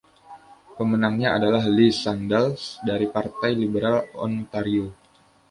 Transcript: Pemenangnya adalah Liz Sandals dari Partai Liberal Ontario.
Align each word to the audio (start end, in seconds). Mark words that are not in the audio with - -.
Pemenangnya 0.81 1.29
adalah 1.37 1.61
Liz 1.75 1.95
Sandals 2.03 2.63
dari 2.87 3.05
Partai 3.15 3.51
Liberal 3.61 3.97
Ontario. 4.27 4.87